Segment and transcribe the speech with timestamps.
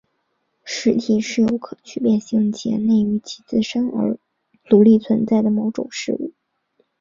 [0.63, 4.17] 实体是有可区别性且内于其自身而
[4.67, 6.33] 独立存在的某种事物。